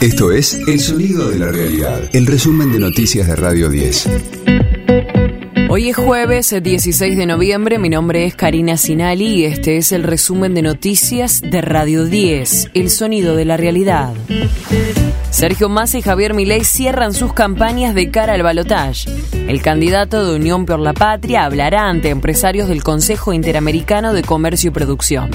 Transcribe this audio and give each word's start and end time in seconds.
Esto 0.00 0.30
es 0.30 0.54
El 0.66 0.78
Sonido 0.78 1.30
de 1.30 1.38
la 1.38 1.50
Realidad, 1.50 2.10
el 2.12 2.26
resumen 2.26 2.70
de 2.70 2.78
noticias 2.78 3.26
de 3.26 3.34
Radio 3.34 3.70
10. 3.70 4.08
Hoy 5.70 5.88
es 5.88 5.96
jueves 5.96 6.54
16 6.62 7.16
de 7.16 7.26
noviembre, 7.26 7.78
mi 7.78 7.88
nombre 7.88 8.26
es 8.26 8.34
Karina 8.34 8.76
Sinali 8.76 9.26
y 9.26 9.44
este 9.46 9.78
es 9.78 9.92
el 9.92 10.02
resumen 10.02 10.54
de 10.54 10.62
noticias 10.62 11.40
de 11.40 11.60
Radio 11.62 12.04
10, 12.04 12.70
El 12.74 12.90
Sonido 12.90 13.36
de 13.36 13.46
la 13.46 13.56
Realidad. 13.56 14.12
Sergio 15.36 15.68
Massa 15.68 15.98
y 15.98 16.02
Javier 16.02 16.32
Milei 16.32 16.64
cierran 16.64 17.12
sus 17.12 17.34
campañas 17.34 17.94
de 17.94 18.10
cara 18.10 18.32
al 18.32 18.42
balotaje. 18.42 19.10
El 19.46 19.60
candidato 19.60 20.24
de 20.24 20.34
Unión 20.34 20.64
por 20.64 20.80
la 20.80 20.94
Patria 20.94 21.44
hablará 21.44 21.90
ante 21.90 22.08
empresarios 22.08 22.68
del 22.68 22.82
Consejo 22.82 23.34
Interamericano 23.34 24.14
de 24.14 24.22
Comercio 24.22 24.70
y 24.70 24.72
Producción. 24.72 25.28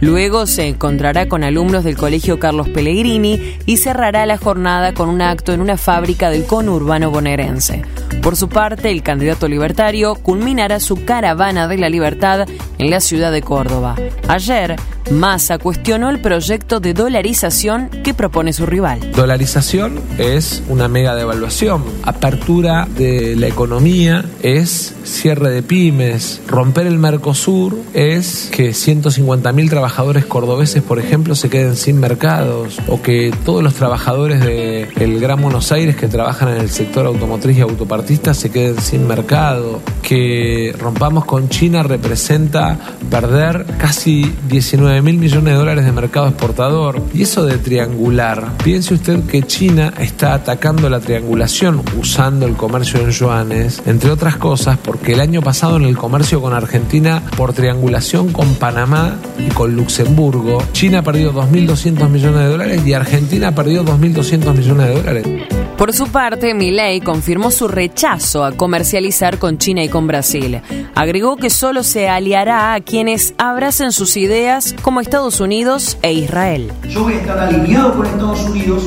Luego 0.00 0.48
se 0.48 0.66
encontrará 0.66 1.28
con 1.28 1.44
alumnos 1.44 1.84
del 1.84 1.96
Colegio 1.96 2.40
Carlos 2.40 2.68
Pellegrini 2.68 3.56
y 3.64 3.76
cerrará 3.76 4.26
la 4.26 4.38
jornada 4.38 4.92
con 4.92 5.08
un 5.08 5.22
acto 5.22 5.52
en 5.52 5.60
una 5.60 5.76
fábrica 5.76 6.30
del 6.30 6.46
conurbano 6.46 7.12
bonaerense. 7.12 7.82
Por 8.22 8.34
su 8.34 8.48
parte, 8.48 8.90
el 8.90 9.04
candidato 9.04 9.46
libertario 9.46 10.16
culminará 10.16 10.80
su 10.80 11.04
caravana 11.04 11.68
de 11.68 11.78
la 11.78 11.88
libertad 11.88 12.48
en 12.78 12.90
la 12.90 12.98
ciudad 12.98 13.30
de 13.30 13.42
Córdoba. 13.42 13.94
Ayer, 14.26 14.74
Massa 15.10 15.58
cuestionó 15.58 16.10
el 16.10 16.20
proyecto 16.20 16.80
de 16.80 16.94
dolarización 16.94 17.90
que 18.02 18.14
propone 18.14 18.52
su 18.52 18.66
rival. 18.66 19.00
Dolarización 19.12 20.00
es 20.18 20.62
una 20.68 20.88
mega 20.88 21.14
devaluación. 21.14 21.84
Apertura 22.02 22.88
de 22.96 23.36
la 23.36 23.46
economía 23.46 24.24
es 24.42 24.94
cierre 25.04 25.50
de 25.50 25.62
pymes. 25.62 26.40
Romper 26.46 26.86
el 26.86 26.98
Mercosur 26.98 27.76
es 27.92 28.48
que 28.50 28.70
150.000 28.70 29.68
trabajadores 29.68 30.24
cordobeses, 30.24 30.82
por 30.82 30.98
ejemplo, 30.98 31.34
se 31.34 31.50
queden 31.50 31.76
sin 31.76 32.00
mercados. 32.00 32.78
O 32.88 33.02
que 33.02 33.32
todos 33.44 33.62
los 33.62 33.74
trabajadores 33.74 34.40
del 34.40 35.20
Gran 35.20 35.42
Buenos 35.42 35.72
Aires 35.72 35.96
que 35.96 36.08
trabajan 36.08 36.48
en 36.48 36.60
el 36.60 36.70
sector 36.70 37.06
automotriz 37.06 37.58
y 37.58 37.60
autopartista 37.60 38.34
se 38.34 38.50
queden 38.50 38.80
sin 38.80 39.06
mercado. 39.06 39.80
Que 40.02 40.74
rompamos 40.78 41.24
con 41.24 41.48
China 41.48 41.82
representa 41.82 42.78
perder 43.10 43.66
casi 43.78 44.32
19 44.48 44.93
mil 45.02 45.18
millones 45.18 45.52
de 45.52 45.58
dólares 45.58 45.84
de 45.84 45.92
mercado 45.92 46.28
exportador. 46.28 47.02
Y 47.12 47.22
eso 47.22 47.44
de 47.44 47.58
triangular, 47.58 48.52
piense 48.62 48.94
usted 48.94 49.24
que 49.26 49.42
China 49.42 49.92
está 49.98 50.34
atacando 50.34 50.88
la 50.88 51.00
triangulación 51.00 51.82
usando 51.98 52.46
el 52.46 52.56
comercio 52.56 53.00
en 53.00 53.10
yuanes, 53.10 53.82
entre 53.86 54.10
otras 54.10 54.36
cosas 54.36 54.78
porque 54.78 55.12
el 55.12 55.20
año 55.20 55.42
pasado 55.42 55.76
en 55.76 55.84
el 55.84 55.96
comercio 55.96 56.40
con 56.40 56.52
Argentina, 56.52 57.22
por 57.36 57.52
triangulación 57.52 58.32
con 58.32 58.54
Panamá 58.54 59.16
y 59.38 59.48
con 59.52 59.74
Luxemburgo, 59.74 60.62
China 60.72 61.00
ha 61.00 61.02
perdido 61.02 61.32
2.200 61.32 62.08
millones 62.08 62.40
de 62.40 62.46
dólares 62.46 62.86
y 62.86 62.92
Argentina 62.92 63.48
ha 63.48 63.54
perdido 63.54 63.84
2.200 63.84 64.54
millones 64.54 64.88
de 64.88 64.94
dólares. 64.94 65.53
Por 65.76 65.92
su 65.92 66.06
parte, 66.06 66.54
Milei 66.54 67.00
confirmó 67.00 67.50
su 67.50 67.66
rechazo 67.66 68.44
a 68.44 68.52
comercializar 68.52 69.38
con 69.38 69.58
China 69.58 69.82
y 69.82 69.88
con 69.88 70.06
Brasil. 70.06 70.62
Agregó 70.94 71.36
que 71.36 71.50
solo 71.50 71.82
se 71.82 72.08
aliará 72.08 72.74
a 72.74 72.80
quienes 72.80 73.34
abracen 73.38 73.90
sus 73.90 74.16
ideas 74.16 74.76
como 74.82 75.00
Estados 75.00 75.40
Unidos 75.40 75.98
e 76.02 76.12
Israel. 76.12 76.70
Yo 76.88 77.02
voy 77.02 77.14
a 77.14 77.16
estar 77.16 77.38
alineado 77.40 77.94
con 77.94 78.06
Estados 78.06 78.40
Unidos, 78.44 78.84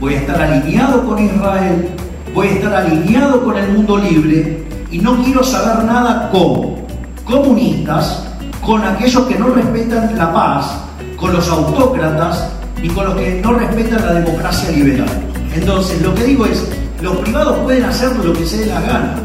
voy 0.00 0.14
a 0.14 0.20
estar 0.20 0.40
alineado 0.40 1.04
con 1.04 1.22
Israel, 1.22 1.88
voy 2.34 2.48
a 2.48 2.50
estar 2.52 2.74
alineado 2.74 3.44
con 3.44 3.58
el 3.58 3.68
mundo 3.72 3.98
libre 3.98 4.64
y 4.90 4.98
no 4.98 5.22
quiero 5.22 5.44
saber 5.44 5.84
nada 5.84 6.30
con 6.30 6.76
comunistas, 7.22 8.24
con 8.64 8.82
aquellos 8.82 9.26
que 9.26 9.38
no 9.38 9.48
respetan 9.48 10.16
la 10.16 10.32
paz, 10.32 10.80
con 11.16 11.34
los 11.34 11.46
autócratas 11.50 12.48
y 12.82 12.88
con 12.88 13.04
los 13.04 13.14
que 13.16 13.42
no 13.42 13.52
respetan 13.52 14.06
la 14.06 14.14
democracia 14.14 14.70
liberal. 14.70 15.29
Entonces, 15.54 16.00
lo 16.02 16.14
que 16.14 16.24
digo 16.24 16.46
es, 16.46 16.64
los 17.02 17.16
privados 17.18 17.58
pueden 17.58 17.84
hacer 17.84 18.14
lo 18.16 18.32
que 18.32 18.46
se 18.46 18.58
dé 18.58 18.66
la 18.66 18.80
gana. 18.80 19.16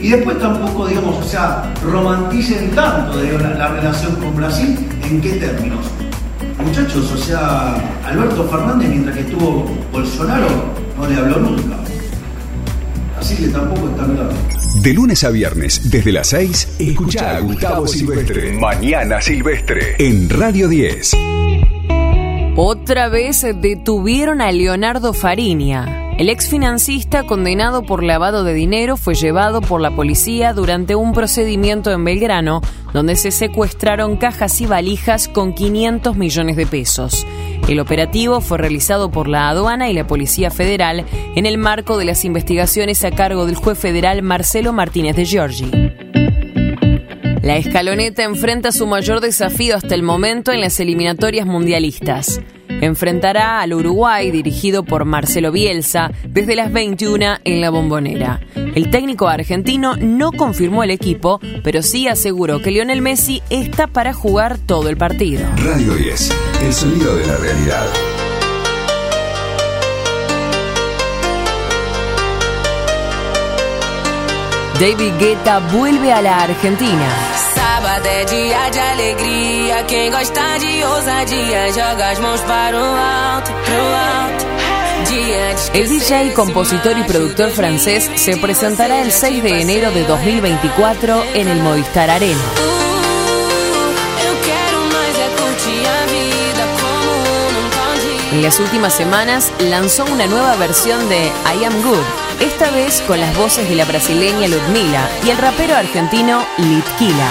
Y 0.00 0.10
después 0.10 0.38
tampoco, 0.38 0.86
digamos, 0.86 1.24
o 1.24 1.28
sea, 1.28 1.72
romanticen 1.82 2.70
tanto 2.72 3.22
la, 3.22 3.68
relación 3.68 4.14
con 4.16 4.36
Brasil, 4.36 4.76
¿en 5.02 5.20
qué 5.20 5.32
términos? 5.34 5.86
Muchachos, 6.62 7.10
o 7.12 7.16
sea, 7.16 7.74
Alberto 8.04 8.44
Fernández, 8.48 8.88
mientras 8.88 9.16
que 9.16 9.22
estuvo 9.22 9.64
Bolsonaro, 9.92 10.46
no 10.98 11.06
le 11.08 11.16
habló 11.16 11.38
nunca. 11.38 11.76
Así 13.18 13.36
que 13.36 13.48
tampoco 13.48 13.88
es 13.88 13.96
tan 13.96 14.14
grave. 14.14 14.34
De 14.82 14.92
lunes 14.92 15.24
a 15.24 15.30
viernes, 15.30 15.90
desde 15.90 16.12
las 16.12 16.28
6, 16.28 16.76
escucha 16.78 17.36
a 17.36 17.40
Gustavo 17.40 17.86
Silvestre. 17.86 18.58
Mañana 18.58 19.22
Silvestre, 19.22 19.94
en 19.98 20.28
Radio 20.28 20.68
10. 20.68 21.12
Otra 22.56 23.08
vez 23.08 23.44
detuvieron 23.56 24.40
a 24.40 24.52
Leonardo 24.52 25.12
Fariña. 25.12 26.12
El 26.18 26.28
ex 26.28 26.48
financista 26.48 27.24
condenado 27.24 27.82
por 27.82 28.04
lavado 28.04 28.44
de 28.44 28.54
dinero 28.54 28.96
fue 28.96 29.16
llevado 29.16 29.60
por 29.60 29.80
la 29.80 29.90
policía 29.96 30.52
durante 30.52 30.94
un 30.94 31.12
procedimiento 31.12 31.90
en 31.90 32.04
Belgrano, 32.04 32.60
donde 32.92 33.16
se 33.16 33.32
secuestraron 33.32 34.16
cajas 34.16 34.60
y 34.60 34.66
valijas 34.66 35.26
con 35.26 35.52
500 35.52 36.16
millones 36.16 36.54
de 36.54 36.66
pesos. 36.66 37.26
El 37.66 37.80
operativo 37.80 38.40
fue 38.40 38.58
realizado 38.58 39.10
por 39.10 39.26
la 39.26 39.48
aduana 39.48 39.90
y 39.90 39.92
la 39.92 40.06
Policía 40.06 40.52
Federal 40.52 41.04
en 41.34 41.46
el 41.46 41.58
marco 41.58 41.98
de 41.98 42.04
las 42.04 42.24
investigaciones 42.24 43.04
a 43.04 43.10
cargo 43.10 43.46
del 43.46 43.56
juez 43.56 43.76
federal 43.76 44.22
Marcelo 44.22 44.72
Martínez 44.72 45.16
de 45.16 45.24
Giorgi. 45.24 45.93
La 47.44 47.58
escaloneta 47.58 48.22
enfrenta 48.22 48.72
su 48.72 48.86
mayor 48.86 49.20
desafío 49.20 49.76
hasta 49.76 49.94
el 49.94 50.02
momento 50.02 50.50
en 50.50 50.62
las 50.62 50.80
eliminatorias 50.80 51.46
mundialistas. 51.46 52.40
Enfrentará 52.80 53.60
al 53.60 53.74
Uruguay 53.74 54.30
dirigido 54.30 54.82
por 54.82 55.04
Marcelo 55.04 55.52
Bielsa 55.52 56.10
desde 56.26 56.56
las 56.56 56.72
21 56.72 57.36
en 57.44 57.60
la 57.60 57.68
bombonera. 57.68 58.40
El 58.54 58.88
técnico 58.88 59.28
argentino 59.28 59.94
no 59.96 60.32
confirmó 60.32 60.84
el 60.84 60.90
equipo, 60.90 61.38
pero 61.62 61.82
sí 61.82 62.08
aseguró 62.08 62.62
que 62.62 62.70
Lionel 62.70 63.02
Messi 63.02 63.42
está 63.50 63.88
para 63.88 64.14
jugar 64.14 64.56
todo 64.56 64.88
el 64.88 64.96
partido. 64.96 65.46
Radio 65.62 65.96
10, 65.96 66.30
el 66.62 66.72
sonido 66.72 67.14
de 67.14 67.26
la 67.26 67.36
realidad. 67.36 68.13
David 74.78 75.18
Guetta 75.18 75.60
vuelve 75.60 76.12
a 76.12 76.20
la 76.20 76.42
Argentina. 76.42 77.08
Sábado 77.54 78.06
é 78.06 78.24
dia 78.24 78.70
de. 78.70 79.84
Quem 79.86 80.10
gosta 80.10 80.58
de 80.58 80.80
joga 81.72 82.10
as 82.10 82.18
mãos 82.18 82.40
para 82.40 82.76
o 82.76 82.96
alto, 82.96 83.52
pro 83.52 83.74
alto. 83.76 84.44
El 85.74 85.88
DJ, 85.88 86.32
compositor 86.34 86.96
y 86.98 87.02
productor 87.04 87.50
francés 87.50 88.10
se 88.16 88.36
presentará 88.36 89.02
el 89.02 89.12
6 89.12 89.42
de 89.42 89.60
enero 89.60 89.90
de 89.92 90.04
2024 90.04 91.22
en 91.34 91.48
el 91.48 91.60
Movistar 91.60 92.10
Arena. 92.10 92.83
En 98.34 98.42
las 98.42 98.58
últimas 98.58 98.92
semanas 98.92 99.52
lanzó 99.60 100.04
una 100.06 100.26
nueva 100.26 100.56
versión 100.56 101.08
de 101.08 101.26
I 101.26 101.64
Am 101.64 101.82
Good, 101.84 102.42
esta 102.44 102.68
vez 102.72 103.00
con 103.06 103.20
las 103.20 103.32
voces 103.36 103.68
de 103.68 103.76
la 103.76 103.84
brasileña 103.84 104.48
Ludmila 104.48 105.08
y 105.24 105.30
el 105.30 105.38
rapero 105.38 105.76
argentino 105.76 106.44
Litquila. 106.58 107.30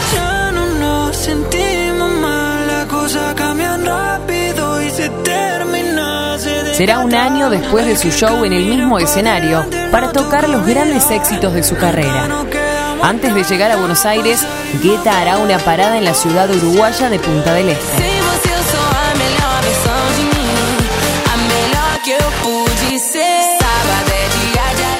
Será 6.73 6.99
un 6.99 7.13
año 7.13 7.49
después 7.49 7.85
de 7.85 7.97
su 7.97 8.09
show 8.09 8.45
en 8.45 8.53
el 8.53 8.63
mismo 8.63 8.97
escenario 8.97 9.65
para 9.91 10.13
tocar 10.13 10.47
los 10.47 10.65
grandes 10.65 11.11
éxitos 11.11 11.53
de 11.53 11.63
su 11.63 11.75
carrera. 11.75 12.29
Antes 13.01 13.35
de 13.35 13.43
llegar 13.43 13.71
a 13.71 13.75
Buenos 13.75 14.05
Aires, 14.05 14.39
Guetta 14.81 15.19
hará 15.19 15.37
una 15.39 15.59
parada 15.59 15.97
en 15.97 16.05
la 16.05 16.13
ciudad 16.13 16.49
uruguaya 16.49 17.09
de 17.09 17.19
Punta 17.19 17.53
del 17.53 17.67
Este. 17.67 18.02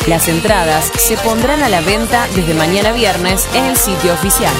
Las 0.07 0.27
entradas 0.27 0.91
se 0.97 1.15
pondrán 1.15 1.63
a 1.63 1.69
la 1.69 1.79
venta 1.79 2.27
desde 2.35 2.53
mañana 2.53 2.91
viernes 2.91 3.47
en 3.53 3.63
el 3.63 3.77
sitio 3.77 4.13
oficial. 4.13 4.53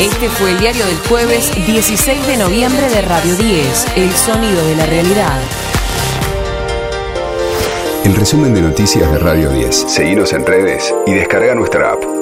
Este 0.00 0.28
fue 0.30 0.52
el 0.52 0.58
diario 0.58 0.86
del 0.86 0.96
jueves 1.08 1.52
16 1.66 2.26
de 2.26 2.36
noviembre 2.38 2.88
de 2.88 3.02
Radio 3.02 3.36
10, 3.36 3.86
El 3.96 4.10
Sonido 4.12 4.64
de 4.64 4.76
la 4.76 4.86
Realidad. 4.86 5.40
El 8.02 8.16
resumen 8.16 8.54
de 8.54 8.62
noticias 8.62 9.12
de 9.12 9.18
Radio 9.18 9.50
10. 9.50 9.84
Seguimos 9.86 10.32
en 10.32 10.46
redes 10.46 10.94
y 11.06 11.12
descarga 11.12 11.54
nuestra 11.54 11.92
app. 11.92 12.13